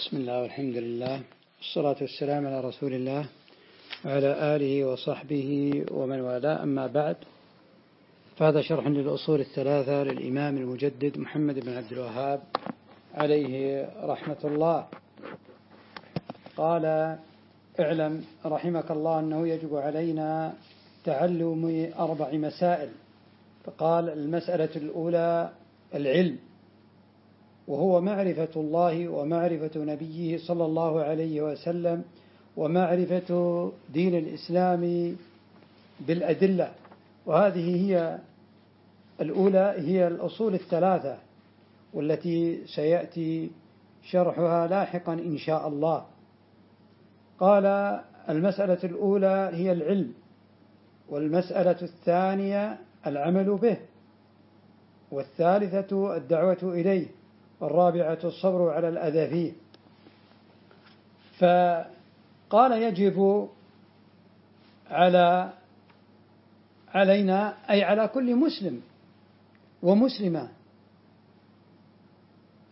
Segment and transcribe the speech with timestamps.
[0.00, 1.20] بسم الله والحمد لله
[1.58, 3.24] والصلاة والسلام على رسول الله
[4.04, 6.62] وعلى آله وصحبه ومن والاه.
[6.62, 7.16] أما بعد
[8.36, 12.40] فهذا شرح للأصول الثلاثة للإمام المجدد محمد بن عبد الوهاب
[13.14, 14.86] عليه رحمة الله.
[16.56, 16.84] قال
[17.80, 20.52] اعلم رحمك الله أنه يجب علينا
[21.04, 22.88] تعلم أربع مسائل.
[23.64, 25.50] فقال المسألة الأولى
[25.94, 26.38] العلم.
[27.70, 32.02] وهو معرفة الله ومعرفة نبيه صلى الله عليه وسلم
[32.56, 35.16] ومعرفة دين الإسلام
[36.00, 36.70] بالأدلة.
[37.26, 38.18] وهذه هي
[39.20, 41.18] الأولى هي الأصول الثلاثة
[41.94, 43.50] والتي سيأتي
[44.02, 46.04] شرحها لاحقا إن شاء الله.
[47.40, 47.66] قال
[48.28, 50.12] المسألة الأولى هي العلم
[51.08, 53.76] والمسألة الثانية العمل به
[55.12, 57.19] والثالثة الدعوة إليه.
[57.60, 59.52] والرابعة الصبر على الأذى فيه
[61.38, 63.48] فقال يجب
[64.90, 65.52] على
[66.88, 68.80] علينا أي على كل مسلم
[69.82, 70.48] ومسلمة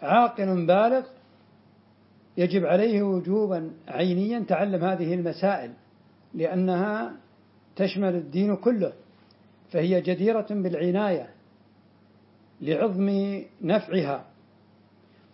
[0.02, 1.06] عاقل بالغ
[2.36, 5.72] يجب عليه وجوبا عينيا تعلم هذه المسائل
[6.34, 7.12] لأنها
[7.76, 8.92] تشمل الدين كله
[9.70, 11.30] فهي جديرة بالعناية
[12.60, 14.24] لعظم نفعها.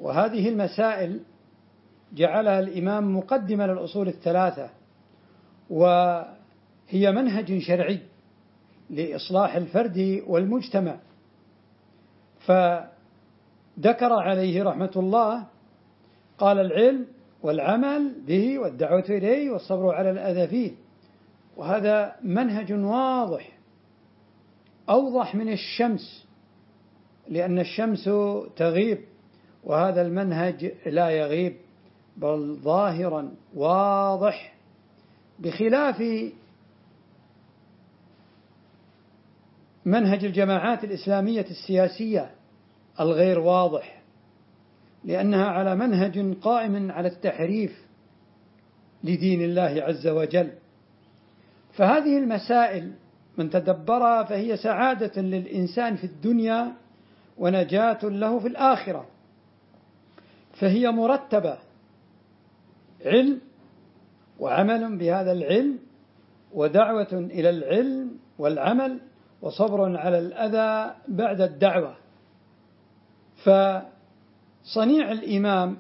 [0.01, 1.21] وهذه المسائل
[2.13, 4.71] جعلها الإمام مقدمة للأصول الثلاثة
[5.71, 8.01] وهي منهج شرعي
[8.91, 10.97] لإصلاح الفرد والمجتمع.
[12.41, 15.47] فذكر عليه رحمة الله
[16.39, 17.07] قال العلم
[17.43, 20.73] والعمل به والدعوة إليه والصبر على الأذى فيه.
[21.57, 23.59] وهذا منهج واضح
[24.89, 26.27] أوضح من الشمس
[27.29, 28.11] لأن الشمس
[28.57, 28.99] تغيب.
[29.65, 31.57] وهذا المنهج لا يغيب
[32.17, 34.55] بل ظاهرا واضح
[35.39, 36.03] بخلاف
[39.85, 42.31] منهج الجماعات الإسلامية السياسية
[43.01, 44.03] الغير واضح
[45.05, 47.85] لأنها على منهج قائم على التحريف
[49.05, 50.51] لدين الله عز وجل.
[51.73, 52.93] فهذه المسائل
[53.39, 56.73] من تدبرها فهي سعادة للإنسان في الدنيا
[57.39, 59.07] ونجاة له في الآخرة.
[60.55, 61.59] فهي مرتبة.
[63.05, 63.41] علم
[64.39, 65.79] وعمل بهذا العلم
[66.53, 69.01] ودعوة إلى العلم والعمل
[69.43, 71.97] وصبر على الأذى بعد الدعوة.
[73.45, 75.77] فصنيع الإمام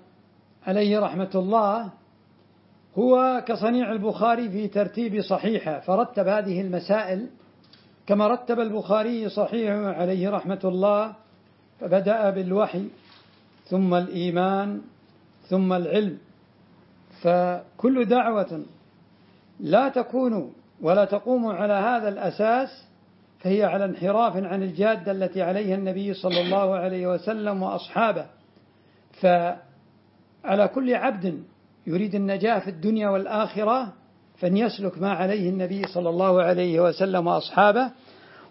[0.67, 1.93] عليه رحمة الله
[2.99, 7.27] هو كصنيع البخاري في ترتيب صحيحة فرتب هذه المسائل
[8.06, 11.15] كما رتب البخاري صحيحه عليه رحمة الله
[11.81, 12.89] فبدأ بالوحي.
[13.64, 14.80] ثم الإيمان
[15.48, 16.19] ثم العلم.
[17.22, 18.62] فكل دعوة
[19.60, 22.84] لا تكون ولا تقوم على هذا الأساس
[23.38, 28.26] فهي على انحراف عن الجادة التي عليها النبي صلى الله عليه وسلم وأصحابه.
[29.20, 31.44] فعلى كل عبد
[31.86, 33.92] يريد النجاة في الدنيا والآخرة
[34.36, 37.91] فان يسلك ما عليه النبي صلى الله عليه وسلم وأصحابه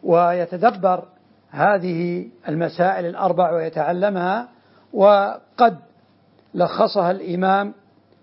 [0.03, 1.03] ويتدبر
[1.50, 4.50] هذه المسائل الأربع ويتعلمها
[4.94, 5.78] وقد
[6.54, 7.74] لخصها الإمام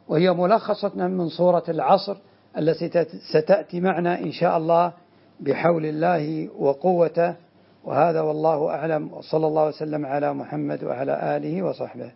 [0.08, 2.16] وهي ملخصة من صورة العصر
[2.58, 4.92] التي ستأتي معنا إن شاء الله
[5.40, 7.34] بحول الله وقوته.
[7.84, 12.10] وهذا والله أعلم وصلى الله وسلم على محمد وعلى آله وصحبه.